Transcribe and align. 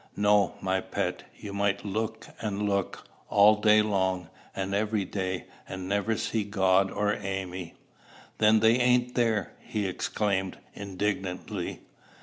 "No, 0.15 0.55
my 0.61 0.79
pet: 0.81 1.25
you 1.37 1.53
might 1.53 1.85
look 1.85 2.25
and 2.41 2.67
look, 2.67 3.07
all 3.29 3.57
day 3.57 3.83
long, 3.83 4.31
and 4.55 4.73
every 4.73 5.05
day, 5.05 5.45
and 5.69 5.87
never 5.87 6.17
see 6.17 6.43
God 6.43 6.89
or 6.89 7.13
Amy." 7.13 7.75
"Then 8.39 8.61
they 8.61 8.77
ain't 8.79 9.13
there!" 9.13 9.53
he 9.59 9.85
exclaimed 9.85 10.57
indignantly. 10.73 11.81